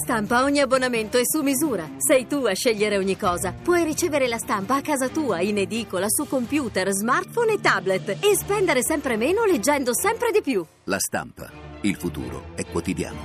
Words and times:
Stampa 0.00 0.44
ogni 0.44 0.60
abbonamento 0.60 1.18
è 1.18 1.22
su 1.24 1.42
misura. 1.42 1.90
Sei 1.98 2.26
tu 2.26 2.44
a 2.44 2.54
scegliere 2.54 2.96
ogni 2.96 3.16
cosa. 3.16 3.52
Puoi 3.52 3.84
ricevere 3.84 4.28
la 4.28 4.38
stampa 4.38 4.76
a 4.76 4.80
casa 4.80 5.08
tua, 5.08 5.40
in 5.40 5.58
edicola, 5.58 6.06
su 6.08 6.26
computer, 6.26 6.88
smartphone 6.92 7.54
e 7.54 7.60
tablet 7.60 8.08
e 8.20 8.36
spendere 8.36 8.82
sempre 8.82 9.16
meno 9.16 9.44
leggendo 9.44 9.92
sempre 9.92 10.30
di 10.30 10.40
più. 10.40 10.64
La 10.84 10.98
stampa. 10.98 11.50
Il 11.82 11.96
futuro 11.96 12.54
è 12.54 12.64
quotidiano. 12.64 13.18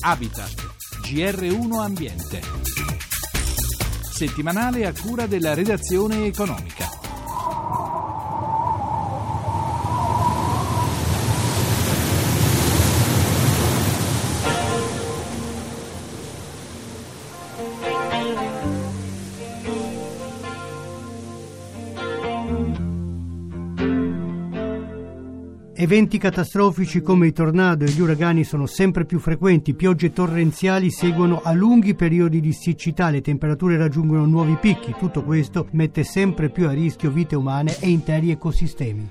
Habitat. 0.00 0.68
GR1 1.02 1.72
Ambiente. 1.80 2.40
Settimanale 4.12 4.84
a 4.84 4.92
cura 4.92 5.26
della 5.26 5.54
redazione 5.54 6.26
economica. 6.26 6.99
Eventi 25.90 26.18
catastrofici 26.18 27.02
come 27.02 27.26
i 27.26 27.32
tornado 27.32 27.84
e 27.84 27.88
gli 27.88 28.00
uragani 28.00 28.44
sono 28.44 28.66
sempre 28.66 29.04
più 29.04 29.18
frequenti, 29.18 29.74
piogge 29.74 30.12
torrenziali 30.12 30.88
seguono 30.88 31.40
a 31.42 31.52
lunghi 31.52 31.96
periodi 31.96 32.38
di 32.38 32.52
siccità, 32.52 33.10
le 33.10 33.20
temperature 33.22 33.76
raggiungono 33.76 34.24
nuovi 34.24 34.56
picchi, 34.60 34.94
tutto 34.96 35.24
questo 35.24 35.66
mette 35.72 36.04
sempre 36.04 36.48
più 36.48 36.68
a 36.68 36.72
rischio 36.72 37.10
vite 37.10 37.34
umane 37.34 37.76
e 37.80 37.88
interi 37.88 38.30
ecosistemi. 38.30 39.10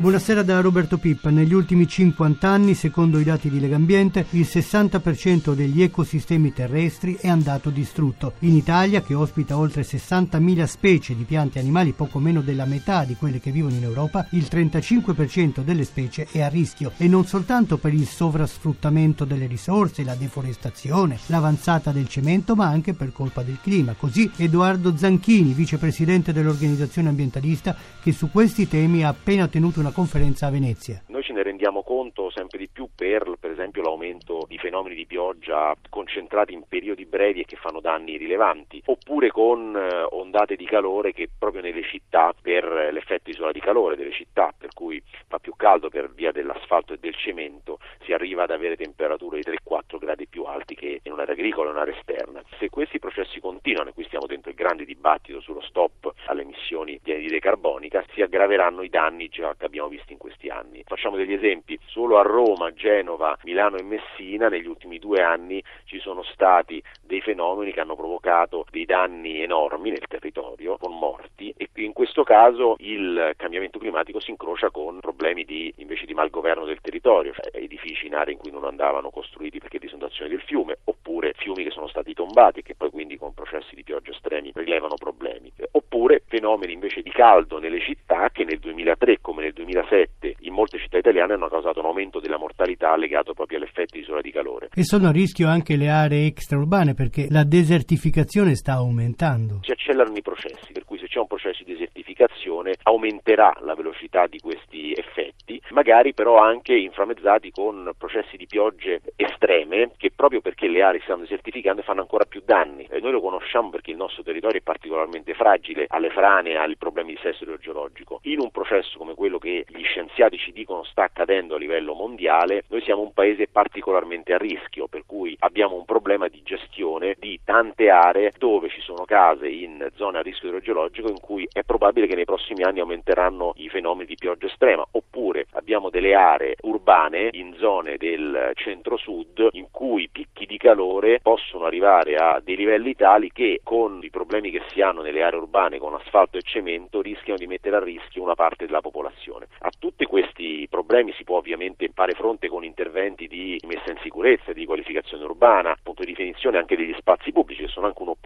Buonasera 0.00 0.42
da 0.42 0.62
Roberto 0.62 0.96
Pippa. 0.96 1.28
Negli 1.28 1.52
ultimi 1.52 1.86
50 1.86 2.48
anni, 2.48 2.72
secondo 2.72 3.18
i 3.18 3.22
dati 3.22 3.50
di 3.50 3.60
Legambiente, 3.60 4.24
il 4.30 4.48
60% 4.50 5.52
degli 5.52 5.82
ecosistemi 5.82 6.54
terrestri 6.54 7.18
è 7.20 7.28
andato 7.28 7.68
distrutto. 7.68 8.32
In 8.38 8.56
Italia, 8.56 9.02
che 9.02 9.12
ospita 9.12 9.58
oltre 9.58 9.82
60.000 9.82 10.64
specie 10.64 11.14
di 11.14 11.24
piante 11.24 11.58
e 11.58 11.60
animali, 11.60 11.92
poco 11.92 12.18
meno 12.18 12.40
della 12.40 12.64
metà 12.64 13.04
di 13.04 13.14
quelle 13.14 13.40
che 13.40 13.50
vivono 13.50 13.74
in 13.74 13.82
Europa, 13.82 14.26
il 14.30 14.48
35% 14.50 15.60
delle 15.60 15.84
specie 15.84 16.26
è 16.32 16.40
a 16.40 16.48
rischio 16.48 16.92
e 16.96 17.06
non 17.06 17.26
soltanto 17.26 17.76
per 17.76 17.92
il 17.92 18.08
sovrasfruttamento 18.08 19.26
delle 19.26 19.46
risorse, 19.46 20.02
la 20.02 20.14
deforestazione, 20.14 21.18
l'avanzata 21.26 21.92
del 21.92 22.08
cemento, 22.08 22.54
ma 22.54 22.68
anche 22.68 22.94
per 22.94 23.12
colpa 23.12 23.42
del 23.42 23.58
clima. 23.60 23.92
Così 23.92 24.30
Edoardo 24.34 24.96
Zanchini, 24.96 25.52
vicepresidente 25.52 26.32
dell'organizzazione 26.32 27.10
ambientalista, 27.10 27.76
che 28.02 28.12
su 28.12 28.30
questi 28.30 28.66
temi 28.66 29.04
ha 29.04 29.08
appena 29.08 29.46
tenuto 29.46 29.78
una 29.78 29.88
conferenza 29.92 30.46
a 30.46 30.50
Venezia. 30.50 31.02
Noi 31.20 31.28
ce 31.28 31.34
ne 31.34 31.42
rendiamo 31.42 31.82
conto 31.82 32.30
sempre 32.30 32.56
di 32.56 32.66
più 32.66 32.88
per, 32.94 33.34
per 33.38 33.50
esempio, 33.50 33.82
l'aumento 33.82 34.46
di 34.48 34.56
fenomeni 34.56 34.94
di 34.94 35.04
pioggia 35.04 35.76
concentrati 35.90 36.54
in 36.54 36.62
periodi 36.66 37.04
brevi 37.04 37.42
e 37.42 37.44
che 37.44 37.56
fanno 37.56 37.80
danni 37.80 38.16
rilevanti, 38.16 38.80
oppure 38.86 39.30
con 39.30 39.76
eh, 39.76 40.06
ondate 40.12 40.56
di 40.56 40.64
calore 40.64 41.12
che 41.12 41.28
proprio 41.38 41.60
nelle 41.60 41.82
città, 41.82 42.32
per 42.40 42.64
l'effetto 42.90 43.28
isola 43.28 43.52
di 43.52 43.60
calore 43.60 43.96
delle 43.96 44.12
città, 44.12 44.54
per 44.56 44.70
cui 44.72 45.02
fa 45.28 45.38
più 45.38 45.52
caldo 45.56 45.90
per 45.90 46.10
via 46.10 46.32
dell'asfalto 46.32 46.94
e 46.94 46.98
del 46.98 47.14
cemento, 47.14 47.80
si 48.04 48.14
arriva 48.14 48.44
ad 48.44 48.50
avere 48.50 48.76
temperature 48.76 49.40
di 49.40 49.50
3-4 49.68 49.98
gradi 49.98 50.26
più 50.26 50.44
alti 50.44 50.74
che 50.74 51.00
in 51.02 51.12
un'area 51.12 51.34
agricola 51.34 51.68
e 51.68 51.72
un'area 51.72 51.98
esterna. 51.98 52.42
Se 52.58 52.70
questi 52.70 52.98
processi 52.98 53.40
continuano, 53.40 53.90
e 53.90 53.92
qui 53.92 54.04
stiamo 54.04 54.24
dentro 54.24 54.48
il 54.48 54.56
grande 54.56 54.86
dibattito 54.86 55.40
sullo 55.40 55.60
stop 55.60 56.14
alle 56.26 56.42
emissioni 56.42 56.98
di 57.02 57.12
anidride 57.12 57.40
carbonica, 57.40 58.02
si 58.14 58.22
aggraveranno 58.22 58.80
i 58.80 58.88
danni 58.88 59.28
già 59.28 59.54
che 59.54 59.66
abbiamo 59.66 59.88
visto 59.88 60.12
in 60.12 60.18
questi 60.18 60.48
anni. 60.48 60.82
Facciamo 60.86 61.09
degli 61.16 61.32
esempi, 61.32 61.78
solo 61.86 62.18
a 62.18 62.22
Roma, 62.22 62.72
Genova, 62.72 63.36
Milano 63.44 63.76
e 63.76 63.82
Messina 63.82 64.48
negli 64.48 64.66
ultimi 64.66 64.98
due 64.98 65.22
anni 65.22 65.62
ci 65.84 65.98
sono 65.98 66.22
stati 66.22 66.82
dei 67.02 67.20
fenomeni 67.20 67.72
che 67.72 67.80
hanno 67.80 67.96
provocato 67.96 68.66
dei 68.70 68.84
danni 68.84 69.42
enormi 69.42 69.90
nel 69.90 70.06
territorio, 70.08 70.76
con 70.78 70.96
morti 70.96 71.52
e 71.56 71.68
in 71.74 71.92
questo 71.92 72.22
caso 72.22 72.76
il 72.78 73.32
cambiamento 73.36 73.78
climatico 73.78 74.20
si 74.20 74.30
incrocia 74.30 74.70
con 74.70 75.00
problemi 75.00 75.44
di, 75.44 75.72
invece 75.78 76.06
di 76.06 76.14
malgoverno 76.14 76.64
del 76.64 76.80
territorio, 76.80 77.32
cioè 77.32 77.50
edifici 77.52 78.06
in 78.06 78.14
aree 78.14 78.34
in 78.34 78.38
cui 78.38 78.50
non 78.50 78.64
andavano 78.64 79.10
costruiti 79.10 79.58
perché 79.58 79.78
di 79.78 79.86
esondazione 79.86 80.30
del 80.30 80.40
fiume, 80.42 80.78
oppure 80.84 81.32
fiumi 81.36 81.64
che 81.64 81.70
sono 81.70 81.88
stati 81.88 82.14
tombati 82.14 82.60
e 82.60 82.62
che 82.62 82.74
poi 82.74 82.90
quindi 82.90 83.16
con 83.16 83.34
processi 83.34 83.74
di 83.74 83.82
pioggia 83.82 84.10
estremi 84.10 84.52
rilevano 84.54 84.94
problemi, 84.94 85.52
oppure 85.72 86.22
fenomeni 86.26 86.72
invece 86.72 87.02
di 87.02 87.10
caldo 87.10 87.58
nelle 87.58 87.80
città 87.80 88.30
che 88.30 88.44
nel 88.44 88.58
2003 88.58 89.20
come 89.20 89.42
nel 89.42 89.52
2007 89.52 90.19
in 90.50 90.56
molte 90.56 90.78
città 90.78 90.98
italiane 90.98 91.34
hanno 91.34 91.48
causato 91.48 91.80
un 91.80 91.86
aumento 91.86 92.20
della 92.20 92.36
mortalità 92.36 92.96
legato 92.96 93.32
proprio 93.32 93.58
all'effetto 93.58 93.94
di 93.94 94.00
isola 94.00 94.20
di 94.20 94.30
calore. 94.30 94.68
E 94.74 94.84
sono 94.84 95.08
a 95.08 95.12
rischio 95.12 95.48
anche 95.48 95.76
le 95.76 95.88
aree 95.88 96.26
extraurbane 96.26 96.94
perché 96.94 97.28
la 97.30 97.44
desertificazione 97.44 98.54
sta 98.54 98.74
aumentando. 98.74 99.60
Si 99.62 99.70
accelerano 99.70 100.16
i 100.16 100.22
processi, 100.22 100.72
per 100.72 100.84
cui 100.84 100.98
c'è 101.10 101.18
un 101.18 101.26
processo 101.26 101.64
di 101.64 101.72
desertificazione 101.72 102.74
aumenterà 102.84 103.52
la 103.62 103.74
velocità 103.74 104.28
di 104.28 104.38
questi 104.38 104.92
effetti, 104.92 105.60
magari 105.70 106.14
però 106.14 106.38
anche 106.38 106.72
inframmezzati 106.74 107.50
con 107.50 107.92
processi 107.98 108.36
di 108.36 108.46
piogge 108.46 109.00
estreme 109.16 109.90
che 109.96 110.12
proprio 110.14 110.40
perché 110.40 110.68
le 110.68 110.82
aree 110.82 111.00
si 111.00 111.06
stanno 111.06 111.22
desertificando 111.22 111.82
fanno 111.82 112.02
ancora 112.02 112.24
più 112.24 112.42
danni. 112.44 112.86
E 112.88 113.00
noi 113.00 113.10
lo 113.10 113.20
conosciamo 113.20 113.70
perché 113.70 113.90
il 113.90 113.96
nostro 113.96 114.22
territorio 114.22 114.60
è 114.60 114.62
particolarmente 114.62 115.34
fragile 115.34 115.86
alle 115.88 116.10
frane, 116.10 116.56
ai 116.56 116.76
problemi 116.76 117.14
di 117.14 117.18
sesso 117.20 117.42
idrogeologico. 117.42 118.20
In 118.22 118.38
un 118.38 118.52
processo 118.52 118.96
come 118.96 119.14
quello 119.14 119.38
che 119.38 119.64
gli 119.66 119.82
scienziati 119.82 120.38
ci 120.38 120.52
dicono 120.52 120.84
sta 120.84 121.02
accadendo 121.02 121.56
a 121.56 121.58
livello 121.58 121.94
mondiale, 121.94 122.62
noi 122.68 122.82
siamo 122.82 123.02
un 123.02 123.12
paese 123.12 123.48
particolarmente 123.48 124.32
a 124.32 124.38
rischio, 124.38 124.86
per 124.86 125.02
cui 125.06 125.34
abbiamo 125.40 125.74
un 125.74 125.84
problema 125.84 126.28
di 126.28 126.40
gestione 126.44 127.16
di 127.18 127.40
tante 127.44 127.90
aree 127.90 128.32
dove 128.38 128.68
ci 128.68 128.80
sono 128.80 129.04
case 129.04 129.48
in 129.48 129.88
zone 129.96 130.18
a 130.18 130.22
rischio 130.22 130.48
idrogeologico 130.48 130.99
in 131.08 131.20
cui 131.20 131.48
è 131.50 131.62
probabile 131.62 132.06
che 132.06 132.14
nei 132.14 132.24
prossimi 132.24 132.62
anni 132.62 132.80
aumenteranno 132.80 133.52
i 133.56 133.68
fenomeni 133.68 134.06
di 134.06 134.16
pioggia 134.16 134.46
estrema, 134.46 134.86
oppure 134.90 135.46
abbiamo 135.52 135.90
delle 135.90 136.14
aree 136.14 136.56
urbane 136.62 137.30
in 137.32 137.54
zone 137.58 137.96
del 137.96 138.52
centro-sud 138.54 139.48
in 139.52 139.68
cui 139.70 140.08
picchi 140.10 140.46
di 140.46 140.56
calore 140.56 141.20
possono 141.20 141.64
arrivare 141.64 142.16
a 142.16 142.40
dei 142.42 142.56
livelli 142.56 142.94
tali 142.94 143.30
che 143.32 143.60
con 143.62 144.00
i 144.02 144.10
problemi 144.10 144.50
che 144.50 144.62
si 144.68 144.80
hanno 144.80 145.02
nelle 145.02 145.22
aree 145.22 145.38
urbane 145.38 145.78
con 145.78 145.94
asfalto 145.94 146.36
e 146.36 146.42
cemento 146.42 147.00
rischiano 147.00 147.38
di 147.38 147.46
mettere 147.46 147.76
a 147.76 147.80
rischio 147.82 148.22
una 148.22 148.34
parte 148.34 148.66
della 148.66 148.80
popolazione. 148.80 149.46
A 149.60 149.70
tutti 149.78 150.04
questi 150.04 150.66
problemi 150.68 151.12
si 151.12 151.24
può 151.24 151.38
ovviamente 151.38 151.90
fare 151.94 152.12
fronte 152.12 152.48
con 152.48 152.64
interventi 152.64 153.26
di 153.26 153.60
messa 153.66 153.90
in 153.90 153.98
sicurezza, 154.02 154.52
di 154.52 154.64
qualificazione 154.64 155.24
urbana, 155.24 155.70
appunto 155.70 156.02
di 156.02 156.10
definizione 156.10 156.58
anche 156.58 156.76
degli 156.76 156.94
spazi 156.98 157.32
pubblici 157.32 157.62
che 157.62 157.68
sono 157.68 157.86
anche 157.86 158.02
un'opportunità 158.02 158.19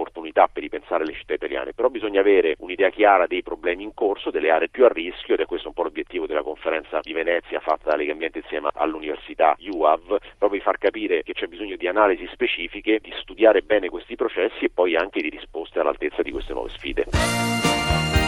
ripensare 0.94 1.05
le 1.05 1.12
città 1.15 1.34
italiane, 1.34 1.72
però 1.72 1.88
bisogna 1.88 2.21
avere 2.21 2.55
un'idea 2.59 2.91
chiara 2.91 3.27
dei 3.27 3.43
problemi 3.43 3.82
in 3.82 3.94
corso, 3.94 4.31
delle 4.31 4.50
aree 4.50 4.69
più 4.69 4.84
a 4.84 4.88
rischio 4.88 5.34
ed 5.34 5.41
è 5.41 5.47
questo 5.47 5.69
un 5.69 5.75
po' 5.75 5.82
l'obiettivo 5.82 6.27
della 6.27 6.43
conferenza 6.43 7.00
di 7.03 7.12
Venezia 7.12 7.60
fatta 7.60 7.91
da 7.91 7.97
Lega 7.97 8.12
Ambiente 8.12 8.38
insieme 8.38 8.71
all'Università 8.75 9.56
UAV, 9.59 10.19
proprio 10.38 10.59
di 10.59 10.65
far 10.65 10.78
capire 10.78 11.22
che 11.22 11.32
c'è 11.32 11.47
bisogno 11.47 11.77
di 11.77 11.88
analisi 11.88 12.27
specifiche, 12.32 12.99
di 13.00 13.12
studiare 13.21 13.62
bene 13.62 13.88
questi 13.88 14.16
processi 14.16 14.65
e 14.65 14.71
poi 14.71 14.97
anche 14.97 15.21
di 15.21 15.28
risposte 15.28 15.81
all'altezza 15.81 16.22
di 16.22 16.31
queste 16.31 16.53
nuove 16.53 16.69
sfide. 16.71 18.24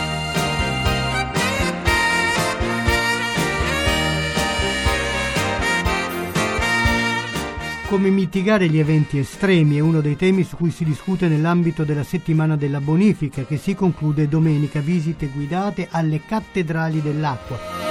Come 7.88 8.10
mitigare 8.10 8.68
gli 8.68 8.78
eventi 8.78 9.18
estremi 9.18 9.76
è 9.76 9.80
uno 9.80 10.00
dei 10.00 10.16
temi 10.16 10.42
su 10.42 10.56
cui 10.56 10.70
si 10.70 10.84
discute 10.84 11.28
nell'ambito 11.28 11.84
della 11.84 12.02
settimana 12.02 12.56
della 12.56 12.80
bonifica 12.80 13.44
che 13.44 13.56
si 13.58 13.76
conclude 13.76 14.26
domenica, 14.26 14.80
visite 14.80 15.28
guidate 15.28 15.86
alle 15.90 16.20
cattedrali 16.26 17.00
dell'acqua. 17.00 17.86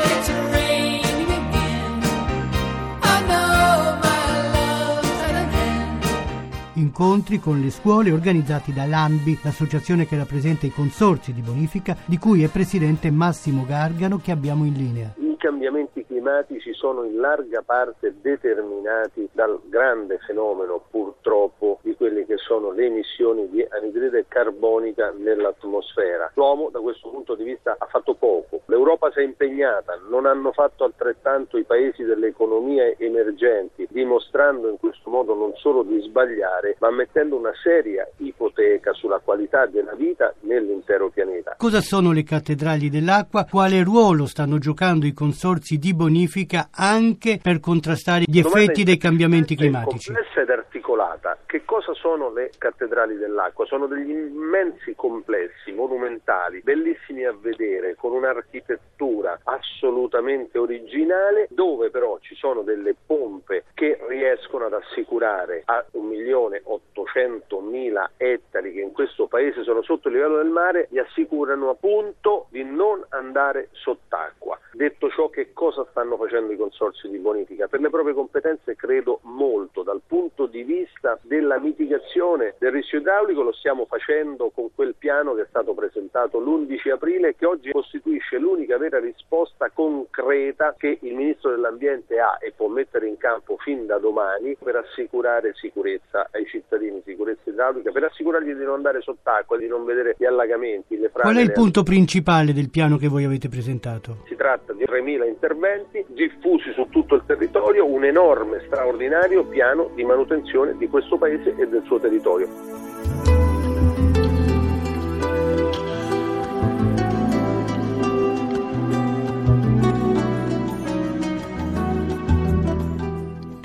incontri 6.95 7.39
con 7.39 7.59
le 7.59 7.71
scuole 7.71 8.11
organizzati 8.11 8.71
dall'ANBI, 8.71 9.39
l'associazione 9.41 10.05
che 10.05 10.15
rappresenta 10.15 10.65
i 10.65 10.71
consorzi 10.71 11.33
di 11.33 11.41
bonifica, 11.41 11.97
di 12.05 12.17
cui 12.17 12.43
è 12.43 12.47
presidente 12.47 13.11
Massimo 13.11 13.65
Gargano 13.65 14.17
che 14.17 14.31
abbiamo 14.31 14.63
in 14.63 14.73
linea. 14.73 15.13
I 15.17 15.35
cambiamenti 15.37 16.04
climatici 16.25 16.73
sono 16.73 17.03
in 17.03 17.19
larga 17.19 17.61
parte 17.61 18.15
determinati 18.19 19.29
dal 19.31 19.61
grande 19.65 20.17
fenomeno 20.25 20.83
purtroppo 20.89 21.77
di 21.83 21.95
quelli 21.95 22.25
che 22.25 22.37
sono 22.37 22.71
le 22.71 22.87
emissioni 22.87 23.47
di 23.49 23.63
anidride 23.69 24.25
carbonica 24.27 25.13
nell'atmosfera. 25.15 26.31
L'uomo 26.33 26.69
da 26.71 26.79
questo 26.79 27.09
punto 27.09 27.35
di 27.35 27.43
vista 27.43 27.75
ha 27.77 27.85
fatto 27.85 28.15
poco. 28.15 28.61
L'Europa 28.65 29.11
si 29.11 29.19
è 29.19 29.21
impegnata, 29.21 29.99
non 30.09 30.25
hanno 30.25 30.51
fatto 30.51 30.83
altrettanto 30.83 31.57
i 31.57 31.63
paesi 31.63 32.01
delle 32.03 32.27
economie 32.27 32.95
emergenti, 32.97 33.87
dimostrando 33.91 34.67
in 34.69 34.77
questo 34.79 35.11
modo 35.11 35.35
non 35.35 35.51
solo 35.57 35.83
di 35.83 36.01
sbagliare, 36.01 36.77
ma 36.79 36.89
mettendo 36.89 37.37
una 37.37 37.53
seria 37.61 38.09
ipoteca 38.17 38.93
sulla 38.93 39.19
qualità 39.23 39.67
della 39.67 39.93
vita 39.93 40.33
nell'intero 40.41 41.09
pianeta. 41.09 41.55
Cosa 41.57 41.81
sono 41.81 42.11
le 42.11 42.23
cattedrali 42.23 42.89
dell'acqua? 42.89 43.45
Quale 43.45 43.83
ruolo 43.83 44.25
stanno 44.25 44.57
giocando 44.57 45.05
i 45.05 45.13
consorzi 45.13 45.77
di 45.77 45.93
bonifica 46.15 46.69
anche 46.71 47.39
per 47.43 47.59
contrastare 47.59 48.23
gli 48.25 48.39
effetti 48.39 48.85
dei 48.85 48.97
cambiamenti 48.97 49.53
climatici? 49.55 50.13
Complessa 50.13 50.41
ed 50.41 50.49
articolata. 50.49 51.37
Che 51.45 51.65
cosa 51.65 51.93
sono 51.93 52.31
le 52.31 52.51
cattedrali 52.57 53.17
dell'acqua? 53.17 53.65
Sono 53.65 53.87
degli 53.87 54.11
immensi 54.11 54.95
complessi 54.95 55.73
monumentali, 55.73 56.61
bellissimi 56.61 57.25
a 57.25 57.35
vedere, 57.37 57.95
con 57.95 58.13
un'architettura 58.13 59.41
assolutamente 59.43 60.57
originale, 60.57 61.47
dove 61.49 61.89
però 61.89 62.17
ci 62.21 62.33
sono 62.35 62.61
delle 62.61 62.95
pompe 63.05 63.65
che 63.73 63.99
riescono 64.07 64.63
ad 64.65 64.73
assicurare 64.73 65.63
a 65.65 65.83
1.800.000 65.93 68.05
ettari 68.17 68.71
che 68.71 68.79
in 68.79 68.93
questo 68.93 69.27
paese 69.27 69.63
sono 69.63 69.81
sotto 69.81 70.07
il 70.07 70.13
livello 70.13 70.37
del 70.37 70.47
mare, 70.47 70.87
gli 70.89 70.99
assicurano 70.99 71.67
appunto 71.69 72.47
di 72.51 72.63
non 72.63 73.03
andare 73.09 73.67
sott'acqua. 73.71 74.57
Detto 74.71 75.09
ciò, 75.09 75.29
che 75.29 75.51
cosa 75.53 75.85
stanno 75.89 76.04
facendo 76.15 76.53
i 76.53 76.57
consorsi 76.57 77.09
di 77.09 77.17
bonifica? 77.17 77.67
Per 77.67 77.79
le 77.79 77.89
proprie 77.89 78.13
competenze 78.13 78.75
credo 78.75 79.19
molto, 79.23 79.81
dal 79.81 80.01
punto 80.05 80.45
di 80.45 80.63
vista 80.63 81.17
della 81.23 81.59
mitigazione 81.59 82.55
del 82.59 82.71
rischio 82.71 82.99
idraulico 82.99 83.41
lo 83.41 83.51
stiamo 83.51 83.85
facendo 83.85 84.51
con 84.53 84.69
quel 84.73 84.95
piano 84.97 85.33
che 85.33 85.41
è 85.41 85.45
stato 85.49 85.73
presentato 85.73 86.39
l'11 86.39 86.91
aprile 86.91 87.35
che 87.35 87.45
oggi 87.45 87.71
costituisce 87.71 88.37
l'unica 88.37 88.77
vera 88.77 88.99
risposta 88.99 89.69
concreta 89.73 90.75
che 90.77 90.99
il 91.01 91.15
Ministro 91.15 91.51
dell'Ambiente 91.51 92.19
ha 92.19 92.37
e 92.39 92.53
può 92.55 92.67
mettere 92.67 93.07
in 93.07 93.17
campo 93.17 93.57
fin 93.57 93.85
da 93.85 93.97
domani 93.97 94.55
per 94.61 94.75
assicurare 94.75 95.53
sicurezza 95.55 96.27
ai 96.31 96.45
cittadini, 96.45 97.01
sicurezza 97.05 97.49
idraulica, 97.49 97.91
per 97.91 98.03
assicurargli 98.03 98.53
di 98.53 98.63
non 98.63 98.75
andare 98.75 99.01
sott'acqua, 99.01 99.57
di 99.57 99.67
non 99.67 99.85
vedere 99.85 100.15
gli 100.17 100.25
allagamenti, 100.25 100.97
le 100.97 101.09
frane. 101.09 101.31
Qual 101.31 101.37
è 101.37 101.41
il 101.41 101.51
punto 101.51 101.83
principale 101.83 102.53
del 102.53 102.69
piano 102.69 102.97
che 102.97 103.07
voi 103.07 103.23
avete 103.23 103.49
presentato? 103.49 104.23
Si 104.27 104.35
tratta 104.35 104.73
di 104.73 104.83
3.000 104.83 105.27
interventi 105.27 105.84
diffusi 106.07 106.71
su 106.73 106.87
tutto 106.89 107.15
il 107.15 107.23
territorio, 107.25 107.85
un 107.85 108.05
enorme, 108.05 108.63
straordinario 108.65 109.45
piano 109.45 109.89
di 109.95 110.03
manutenzione 110.03 110.75
di 110.77 110.87
questo 110.87 111.17
paese 111.17 111.55
e 111.57 111.67
del 111.67 111.83
suo 111.85 111.99
territorio. 111.99 112.94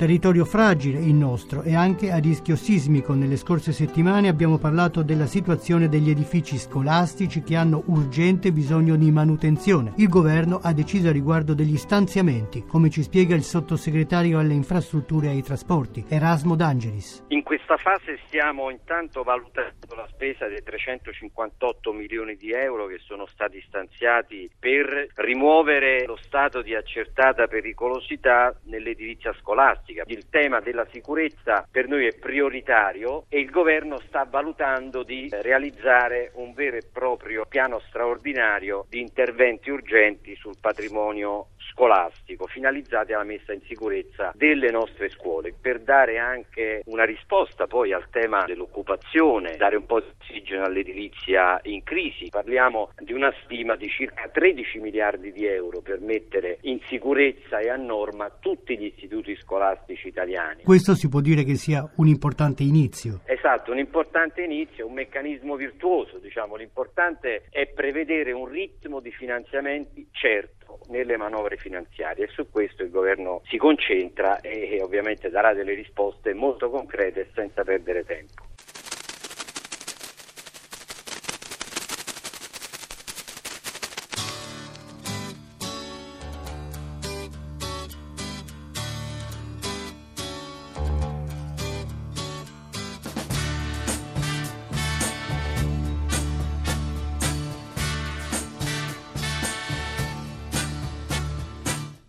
Territorio 0.01 0.45
fragile 0.45 0.97
il 0.97 1.13
nostro 1.13 1.61
e 1.61 1.75
anche 1.75 2.09
a 2.11 2.17
rischio 2.17 2.55
sismico. 2.55 3.13
Nelle 3.13 3.37
scorse 3.37 3.71
settimane 3.71 4.29
abbiamo 4.29 4.57
parlato 4.57 5.03
della 5.03 5.27
situazione 5.27 5.89
degli 5.89 6.09
edifici 6.09 6.57
scolastici 6.57 7.43
che 7.43 7.55
hanno 7.55 7.83
urgente 7.85 8.51
bisogno 8.51 8.95
di 8.95 9.11
manutenzione. 9.11 9.93
Il 9.97 10.09
governo 10.09 10.59
ha 10.63 10.73
deciso 10.73 11.09
a 11.09 11.11
riguardo 11.11 11.53
degli 11.53 11.77
stanziamenti, 11.77 12.65
come 12.65 12.89
ci 12.89 13.03
spiega 13.03 13.35
il 13.35 13.43
sottosegretario 13.43 14.39
alle 14.39 14.55
infrastrutture 14.55 15.27
e 15.27 15.29
ai 15.29 15.43
trasporti, 15.43 16.03
Erasmo 16.07 16.55
D'Angelis. 16.55 17.25
In 17.27 17.43
questa 17.43 17.77
fase 17.77 18.17
stiamo 18.25 18.71
intanto 18.71 19.21
valutando 19.21 19.93
la 19.95 20.07
spesa 20.07 20.47
dei 20.47 20.63
358 20.63 21.93
milioni 21.93 22.37
di 22.37 22.51
euro 22.51 22.87
che 22.87 22.97
sono 22.97 23.27
stati 23.27 23.63
stanziati 23.67 24.49
per 24.57 25.09
rimuovere 25.17 26.05
lo 26.07 26.17
stato 26.17 26.63
di 26.63 26.73
accertata 26.73 27.45
pericolosità 27.45 28.55
nell'edilizia 28.63 29.31
scolastica 29.39 29.89
scolastica. 29.91 30.03
Il 30.07 30.29
tema 30.29 30.59
della 30.59 30.87
sicurezza 30.91 31.67
per 31.69 31.87
noi 31.87 32.07
è 32.07 32.17
prioritario 32.17 33.25
e 33.29 33.39
il 33.39 33.49
governo 33.49 33.99
sta 34.07 34.25
valutando 34.29 35.03
di 35.03 35.29
realizzare 35.29 36.31
un 36.35 36.53
vero 36.53 36.77
e 36.77 36.83
proprio 36.91 37.45
piano 37.47 37.79
straordinario 37.87 38.85
di 38.89 38.99
interventi 38.99 39.69
urgenti 39.69 40.35
sul 40.35 40.55
patrimonio 40.59 41.47
scolastico 41.71 42.47
finalizzati 42.47 43.13
alla 43.13 43.23
messa 43.23 43.53
in 43.53 43.61
sicurezza 43.61 44.31
delle 44.35 44.71
nostre 44.71 45.09
scuole 45.09 45.53
per 45.59 45.79
dare 45.79 46.17
anche 46.17 46.81
una 46.85 47.05
risposta 47.05 47.67
poi 47.67 47.93
al 47.93 48.09
tema 48.09 48.43
dell'occupazione, 48.45 49.57
dare 49.57 49.77
un 49.77 49.85
po' 49.85 49.99
di 49.99 50.07
ossigeno 50.19 50.65
all'edilizia 50.65 51.59
in 51.63 51.83
crisi. 51.83 52.29
Parliamo 52.29 52.91
di 52.99 53.13
una 53.13 53.33
stima 53.43 53.75
di 53.75 53.87
circa 53.89 54.27
13 54.27 54.79
miliardi 54.79 55.31
di 55.31 55.45
euro 55.45 55.81
per 55.81 55.99
mettere 55.99 56.57
in 56.61 56.79
sicurezza 56.87 57.59
e 57.59 57.69
a 57.69 57.75
norma 57.75 58.29
tutti 58.29 58.77
gli 58.77 58.85
istituti 58.85 59.35
scolastici 59.35 59.80
italiani. 59.87 60.63
Questo 60.63 60.95
si 60.95 61.09
può 61.09 61.21
dire 61.21 61.43
che 61.43 61.55
sia 61.55 61.89
un 61.97 62.07
importante 62.07 62.63
inizio. 62.63 63.21
Esatto, 63.25 63.71
un 63.71 63.79
importante 63.79 64.41
inizio, 64.41 64.87
un 64.87 64.93
meccanismo 64.93 65.55
virtuoso, 65.55 66.17
diciamo, 66.19 66.55
l'importante 66.55 67.43
è 67.49 67.67
prevedere 67.67 68.31
un 68.31 68.47
ritmo 68.47 68.99
di 68.99 69.11
finanziamenti 69.11 70.07
certo 70.11 70.79
nelle 70.89 71.17
manovre 71.17 71.57
finanziarie 71.57 72.25
e 72.25 72.29
su 72.29 72.49
questo 72.49 72.83
il 72.83 72.89
governo 72.89 73.41
si 73.45 73.57
concentra 73.57 74.39
e, 74.39 74.75
e 74.75 74.81
ovviamente 74.81 75.29
darà 75.29 75.53
delle 75.53 75.73
risposte 75.73 76.33
molto 76.33 76.69
concrete 76.69 77.29
senza 77.33 77.63
perdere 77.63 78.03
tempo. 78.05 78.43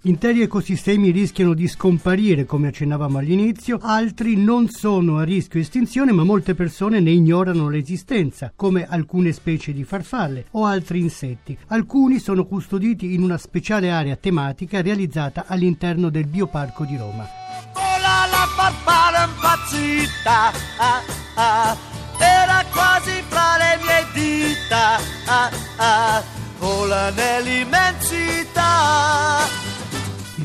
Interi 0.05 0.43
ecosistemi 0.43 1.13
rischiano 1.13 1.55
di 1.55 1.69
scomparire, 1.69 2.45
come 2.45 2.67
accennavamo 2.67 3.19
all'inizio, 3.19 3.79
altri 3.81 4.35
non 4.35 4.69
sono 4.69 5.19
a 5.19 5.23
rischio 5.23 5.61
estinzione, 5.61 6.11
ma 6.11 6.25
molte 6.25 6.57
persone 6.57 6.99
ne 6.99 7.13
ignorano 7.13 7.69
l'esistenza, 7.69 8.53
come 8.57 8.85
alcune 8.85 9.31
specie 9.31 9.73
di 9.73 9.85
farfalle 9.85 10.47
o 10.53 10.65
altri 10.65 10.99
insetti. 10.99 11.57
Alcuni 11.69 12.19
sono 12.19 12.47
custoditi 12.47 13.15
in 13.15 13.23
una 13.23 13.39
speciale 13.39 13.93
area 13.93 14.17
tematica 14.17 14.83
realizzata 14.83 15.45
all'interno 15.47 16.11
del 16.11 16.27
Bioparco 16.27 16.85
di 16.85 16.97
Roma. 16.97 17.25
Vola 17.73 18.27
la 18.29 18.49
farfalla 18.57 19.29
impazzita, 19.33 20.51
ah, 20.79 21.01
ah, 21.37 21.77
era 22.19 22.65
quasi 22.73 23.23
fra 23.29 23.57
le 23.57 23.79
mie 23.85 24.05
dita, 24.15 24.99
ah, 25.27 25.49
ah, 25.77 26.21
vola 26.59 27.11
nell'immensità. 27.11 29.62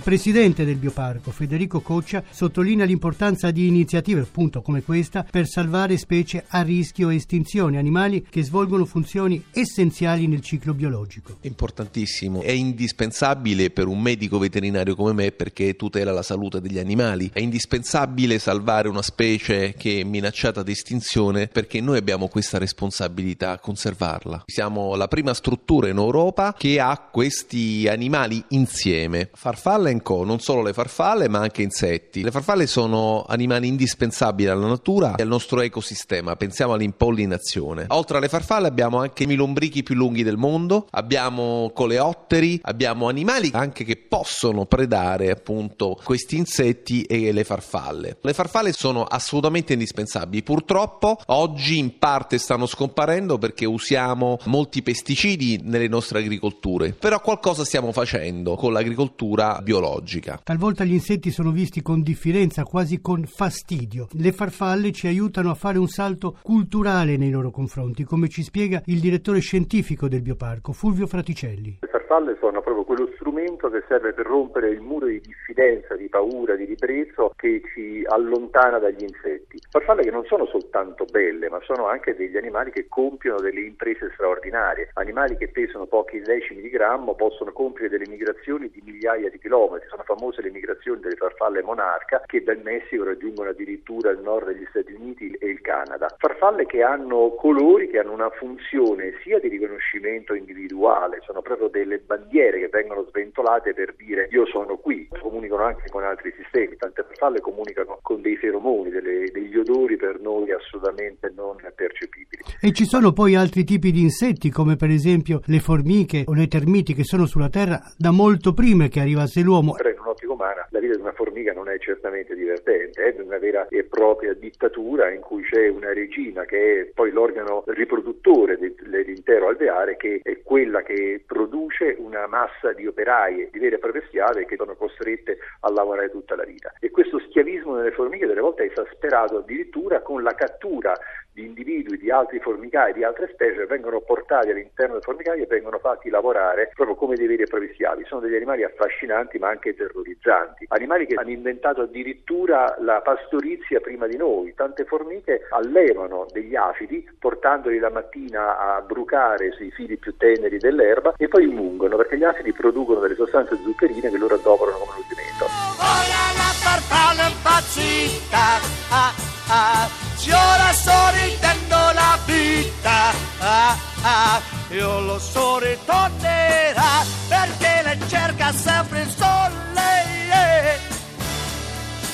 Presidente 0.08 0.64
del 0.64 0.78
Bioparco, 0.78 1.32
Federico 1.32 1.82
Coccia, 1.82 2.24
sottolinea 2.30 2.86
l'importanza 2.86 3.52
di 3.52 3.68
iniziative 3.68 4.22
appunto 4.22 4.62
come 4.62 4.82
questa 4.82 5.28
per 5.30 5.50
salvare 5.50 5.98
specie 5.98 6.46
a 6.48 6.62
rischio 6.62 7.10
estinzione, 7.10 7.78
animali 7.78 8.26
che 8.30 8.42
svolgono 8.42 8.86
funzioni 8.86 9.44
essenziali 9.52 10.26
nel 10.28 10.40
ciclo 10.40 10.74
biologico. 10.74 11.40
Importantissimo, 11.42 12.42
è 12.42 12.52
indispensabile 12.52 13.70
per 13.70 13.88
un 13.88 14.00
medico 14.00 14.38
veterinario 14.38 14.96
come 14.96 15.12
me 15.12 15.34
perché 15.34 15.76
tutela 15.76 16.14
la 16.14 16.24
salute 16.24 16.62
degli 16.62 16.80
animali, 16.80 17.30
è 17.34 17.42
indispensabile 17.42 18.40
salvare 18.40 18.88
una 18.88 19.02
specie 19.02 19.74
che 19.78 20.00
è 20.00 20.04
minacciata 20.06 20.64
di 20.64 20.72
estinzione 20.72 21.48
perché 21.48 21.82
noi 21.82 21.98
abbiamo 21.98 22.30
questa 22.30 22.58
responsabilità 22.58 23.52
a 23.52 23.60
conservarla. 23.60 24.44
Siamo 24.46 24.96
la 24.96 25.10
prima 25.10 25.34
struttura 25.34 25.90
in 25.90 25.98
Europa 25.98 26.56
che 26.58 26.80
ha 26.80 26.98
questi 27.12 27.90
animali 27.90 28.42
insieme. 28.52 29.32
Farfalle 29.34 29.96
Co, 30.01 30.24
non 30.24 30.39
solo 30.39 30.62
le 30.62 30.74
farfalle 30.74 31.27
ma 31.27 31.39
anche 31.39 31.62
insetti. 31.62 32.22
Le 32.22 32.32
farfalle 32.32 32.68
sono 32.68 33.25
animali 33.27 33.68
indispensabili 33.68 34.50
alla 34.50 34.68
natura 34.68 35.16
e 35.16 35.22
al 35.22 35.27
nostro 35.27 35.62
ecosistema, 35.62 36.36
pensiamo 36.36 36.74
all'impollinazione. 36.74 37.86
Oltre 37.89 38.18
alle 38.18 38.27
farfalle 38.27 38.68
abbiamo 38.68 39.00
anche 39.00 39.24
i 39.24 39.36
lombrichi 39.36 39.84
più 39.84 39.96
lunghi 39.96 40.24
del 40.24 40.38
mondo, 40.38 40.88
abbiamo 40.92 41.72
coleotteri, 41.74 42.60
abbiamo 42.63 43.08
animali 43.08 43.51
anche 43.54 43.84
che 43.84 43.98
possono 43.98 44.66
predare 44.66 45.32
appunto 45.32 45.98
questi 46.04 46.38
insetti 46.38 47.04
e 47.04 47.32
le 47.32 47.44
farfalle. 47.44 48.18
Le 48.22 48.34
farfalle 48.34 48.74
sono 48.74 49.04
assolutamente 49.04 49.74
indispensabili, 49.74 50.44
purtroppo 50.44 51.18
oggi 51.27 51.77
in 51.77 51.98
parte 51.98 52.38
stanno 52.38 52.66
scomparendo 52.66 53.38
perché 53.38 53.66
usiamo 53.66 54.38
molti 54.46 54.82
pesticidi 54.82 55.62
nelle 55.63 55.88
nostre 55.88 56.20
agricolture, 56.20 56.92
però 56.92 57.20
qualcosa 57.22 57.63
stiamo 57.66 57.92
facendo 57.92 58.56
con 58.56 58.74
l'agricoltura 58.74 59.60
biologica 59.63 59.86
biologica. 59.88 60.39
Talvolta 60.44 60.84
gli 60.84 60.94
insetti 60.94 61.32
sono 61.32 61.51
visti 61.51 61.82
con 61.82 62.01
diffidenza, 62.01 62.63
quasi 62.63 63.00
con 63.00 63.24
fastidio. 63.24 64.08
Le 64.12 64.32
farfalle 64.32 64.91
ci 64.91 65.08
aiutano 65.08 65.50
a 65.50 65.56
fare 65.56 65.77
un 65.77 65.88
salto 65.88 66.38
culturale 66.41 67.17
nei 67.17 67.32
loro 67.32 67.50
confronti, 67.51 68.03
come 68.03 68.27
ci 68.27 68.44
spiega 68.44 68.82
il 68.86 69.00
direttore 69.00 69.39
scientifico 69.39 70.08
del 70.08 70.22
bioparco, 70.22 70.74
Fulvio 70.74 71.08
Fraticelli. 71.08 71.77
Le 71.79 71.88
farfalle 71.88 72.38
sono 72.39 72.62
proprio 72.62 72.84
quello 72.84 73.10
strumento 73.15 73.26
che 73.46 73.84
serve 73.88 74.13
per 74.13 74.25
rompere 74.25 74.70
il 74.70 74.82
muro 74.82 75.06
di 75.06 75.22
diffidenza, 75.22 75.96
di 75.96 76.10
paura, 76.10 76.56
di 76.56 76.65
ribrezzo 76.65 77.34
che 77.36 77.62
ci 77.74 78.03
allontana 78.08 78.79
dagli 78.79 79.03
insetti. 79.03 79.60
Farfalle 79.70 80.01
che 80.01 80.10
non 80.10 80.25
sono 80.25 80.48
soltanto 80.48 81.06
belle, 81.06 81.48
ma 81.50 81.60
sono 81.62 81.88
anche 81.88 82.15
degli 82.15 82.36
animali 82.36 82.72
che 82.72 82.88
compiono 82.88 83.39
delle 83.39 83.62
imprese 83.62 84.10
straordinarie. 84.13 84.89
Animali 84.94 85.38
che 85.38 85.50
pesano 85.50 85.86
pochi 85.86 86.20
decimi 86.20 86.62
di 86.62 86.70
grammo 86.70 87.13
possono 87.13 87.51
compiere 87.51 87.89
delle 87.89 88.10
migrazioni 88.10 88.70
di 88.70 88.82
migliaia 88.84 89.29
di 89.29 89.38
chilometri. 89.38 89.88
Sono 89.88 90.03
famose 90.03 90.41
le 90.41 90.50
migrazioni 90.50 91.00
delle 91.01 91.15
farfalle 91.15 91.62
monarca 91.62 92.24
che 92.25 92.44
dal 92.44 92.62
Messico 92.63 93.03
raggiungono 93.03 93.50
addirittura 93.50 94.10
il 94.10 94.20
nord 94.20 94.48
degli 94.48 94.65
Stati 94.70 94.94
Uniti 94.94 95.32
e 95.39 95.48
il 95.48 95.62
Canada. 95.62 96.08
Farfalle 96.17 96.65
che 96.65 96.82
hanno 96.82 97.36
colori, 97.36 97.89
che 97.89 98.00
hanno 98.00 98.13
una 98.13 98.32
funzione 98.32 99.13
sia 99.22 99.39
di 99.39 99.48
riconoscimento 99.48 100.34
individuale, 100.34 101.22
sono 101.24 101.41
proprio 101.41 101.67
delle 101.67 102.00
bandiere 102.00 102.60
che 102.60 102.70
vengono 102.70 103.03
sventolate 103.27 103.74
per 103.74 103.93
dire 103.96 104.27
io 104.31 104.46
sono 104.46 104.77
qui, 104.77 105.07
comunicano 105.22 105.63
anche 105.63 105.89
con 105.89 106.03
altri 106.03 106.34
sistemi, 106.36 106.77
tante 106.77 107.03
farfalle 107.03 107.41
comunicano 107.41 108.00
con 108.01 108.22
dei 108.22 108.38
feromoni, 108.38 108.89
delle, 108.89 109.29
degli 109.31 109.57
odori 109.57 109.98
per 109.98 110.19
noi 110.19 110.51
assolutamente 110.51 111.31
non 111.36 111.57
percepibili. 111.75 112.43
E 112.62 112.72
ci 112.72 112.86
sono 112.86 113.12
poi 113.12 113.36
altri 113.36 113.63
tipi 113.63 113.91
di 113.91 114.01
insetti 114.01 114.50
come 114.50 114.75
per 114.75 114.89
esempio 114.89 115.41
le 115.46 115.60
formiche 115.60 116.24
o 116.25 116.34
le 116.34 116.48
termiti 116.48 116.93
che 116.93 117.03
sono 117.03 117.25
sulla 117.25 117.50
Terra 117.50 117.79
da 117.98 118.12
molto 118.12 118.53
prima 118.53 118.88
che 118.88 119.00
arrivasse 119.00 119.41
l'uomo. 119.41 119.75
In 119.77 120.00
un'ottica 120.00 120.31
umana 120.31 120.65
la 120.69 120.79
vita 120.79 120.96
di 120.96 121.01
una 121.01 121.12
formica 121.12 121.53
non 121.53 121.69
è 121.69 121.77
certamente 121.79 122.36
divertente, 122.36 123.03
è 123.03 123.22
una 123.22 123.38
vera 123.38 123.67
e 123.67 123.84
propria 123.84 124.34
dittatura 124.34 125.12
in 125.12 125.22
cui 125.22 125.43
c'è 125.43 125.67
una 125.67 125.93
regina 125.93 126.46
che 126.46 126.81
è 126.81 126.86
poi 126.93 127.12
l'organo 127.12 127.63
riproduttore 127.67 128.57
dell'intero 128.57 129.50
alveare 129.50 129.98
che 129.98 130.22
è 130.24 130.41
quella 130.43 130.81
che 130.81 131.24
produce 131.25 131.96
una 131.98 132.27
massa 132.27 132.72
di 132.74 132.88
operai 132.88 133.16
di 133.51 133.59
vere 133.59 133.75
e 133.75 133.79
proprie 133.79 134.03
schiave 134.07 134.45
che 134.45 134.55
sono 134.55 134.75
costrette 134.75 135.38
a 135.62 135.71
lavorare 135.71 136.09
tutta 136.12 136.36
la 136.36 136.43
vita. 136.43 136.71
E 136.79 136.91
questo 136.91 137.19
schiavismo 137.19 137.75
nelle 137.75 137.91
formiche 137.91 138.27
delle 138.27 138.41
volte 138.41 138.63
è 138.63 138.71
esasperato 138.71 139.38
addirittura 139.38 140.01
con 140.01 140.21
la 140.24 140.33
cattura 140.36 140.93
di 141.38 141.46
individui 141.46 142.00
di 142.00 142.10
altri 142.10 142.39
formicai, 142.39 142.94
di 142.94 143.03
altre 143.03 143.29
specie, 143.32 143.67
vengono 143.67 144.01
portati 144.01 144.50
all'interno 144.50 144.94
dei 144.94 145.03
formicai 145.03 145.41
e 145.41 145.46
vengono 145.46 145.77
fatti 145.77 146.10
lavorare 146.10 146.72
proprio 146.74 146.96
come 146.96 147.15
dei 147.15 147.27
veri 147.27 147.44
e 147.44 147.46
propri 147.46 147.70
schiavi. 147.74 148.06
Sono 148.06 148.22
degli 148.22 148.34
animali 148.34 148.63
affascinanti 148.63 149.38
ma 149.38 149.50
anche 149.50 149.75
terrorizzanti. 149.75 150.65
Animali 150.70 151.06
che 151.06 151.13
hanno 151.13 151.29
inventato 151.29 151.82
addirittura 151.82 152.75
la 152.79 153.01
pastorizia 153.01 153.79
prima 153.79 154.08
di 154.08 154.17
noi. 154.17 154.56
Tante 154.56 154.86
formiche 154.86 155.46
allevano 155.51 156.25
degli 156.32 156.56
afidi 156.56 157.08
portandoli 157.20 157.77
la 157.77 157.91
mattina 157.91 158.58
a 158.58 158.82
brucare 158.82 159.51
sui 159.51 159.70
fili 159.70 159.98
più 159.98 160.17
teneri 160.17 160.58
dell'erba 160.58 161.13
e 161.17 161.27
poi 161.27 161.46
mungono 161.46 161.98
perché 161.98 162.17
gli 162.17 162.24
afidi 162.24 162.51
producono 162.51 163.00
delle 163.00 163.15
sostanze 163.15 163.58
zuccherine 163.58 164.10
che 164.10 164.17
loro 164.17 164.34
adoperano 164.34 164.77
come 164.79 164.91
nutrimento. 164.98 166.26
Farfalla 166.60 167.28
impazzita, 167.28 168.60
ah, 168.90 169.14
ah, 169.48 169.90
se 170.16 170.34
ora 170.34 170.74
sorridendo 170.74 171.76
la 171.94 172.20
vita, 172.26 173.14
ah, 173.40 173.78
ah, 174.02 174.42
io 174.70 175.00
lo 175.02 175.20
so 175.20 175.60
ritornerà 175.60 177.06
perché 177.28 177.82
lei 177.84 178.10
cerca 178.10 178.52
sempre 178.52 179.02
il 179.02 179.10
sole, 179.10 180.04
eh, 180.32 180.80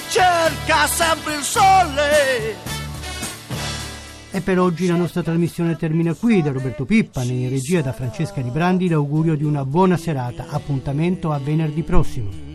cerca 0.10 0.88
sempre 0.88 1.36
il 1.36 1.44
sole. 1.44 2.72
E 4.36 4.42
per 4.42 4.58
oggi 4.60 4.88
la 4.88 4.96
nostra 4.96 5.22
trasmissione 5.22 5.76
termina 5.76 6.16
qui. 6.16 6.42
Da 6.42 6.52
Roberto 6.52 6.86
Pippan 6.86 7.30
in 7.30 7.50
regia 7.50 7.82
da 7.82 7.94
Francesca 7.94 8.42
Di 8.42 8.50
Brandi 8.50 8.90
l'augurio 8.90 9.36
di 9.36 9.44
una 9.44 9.64
buona 9.64 9.96
serata. 9.96 10.48
Appuntamento 10.50 11.32
a 11.32 11.38
venerdì 11.38 11.84
prossimo. 11.84 12.53